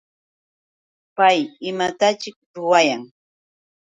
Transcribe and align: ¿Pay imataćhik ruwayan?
¿Pay 1.17 1.37
imataćhik 1.69 2.37
ruwayan? 2.55 3.03